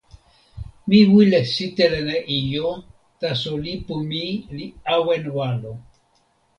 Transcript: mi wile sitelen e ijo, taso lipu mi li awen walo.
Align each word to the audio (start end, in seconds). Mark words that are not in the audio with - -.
mi 0.87 0.99
wile 1.13 1.39
sitelen 1.53 2.09
e 2.17 2.17
ijo, 2.37 2.67
taso 3.19 3.49
lipu 3.63 3.93
mi 4.09 4.25
li 4.55 4.65
awen 4.95 5.25
walo. 5.37 5.73